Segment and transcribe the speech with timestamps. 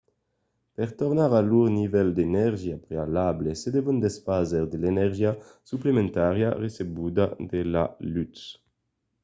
[0.77, 5.31] per tornar a lor nivèl d’energia prealable se devon desfar de l’energia
[5.69, 8.41] suplementària recebuda de la lutz